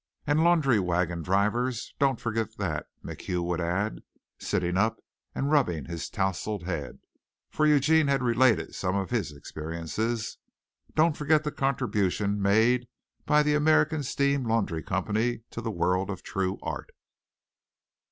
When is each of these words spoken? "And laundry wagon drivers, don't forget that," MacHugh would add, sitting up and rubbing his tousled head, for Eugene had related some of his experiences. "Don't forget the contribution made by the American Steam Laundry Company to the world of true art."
"And 0.25 0.43
laundry 0.43 0.79
wagon 0.79 1.21
drivers, 1.21 1.93
don't 1.99 2.19
forget 2.19 2.57
that," 2.57 2.87
MacHugh 3.03 3.43
would 3.43 3.61
add, 3.61 4.01
sitting 4.39 4.75
up 4.75 4.99
and 5.35 5.51
rubbing 5.51 5.85
his 5.85 6.09
tousled 6.09 6.63
head, 6.63 6.97
for 7.51 7.67
Eugene 7.67 8.07
had 8.07 8.23
related 8.23 8.73
some 8.73 8.95
of 8.95 9.11
his 9.11 9.31
experiences. 9.31 10.39
"Don't 10.95 11.15
forget 11.15 11.43
the 11.43 11.51
contribution 11.51 12.41
made 12.41 12.87
by 13.27 13.43
the 13.43 13.53
American 13.53 14.01
Steam 14.01 14.43
Laundry 14.43 14.81
Company 14.81 15.43
to 15.51 15.61
the 15.61 15.69
world 15.69 16.09
of 16.09 16.23
true 16.23 16.57
art." 16.63 16.89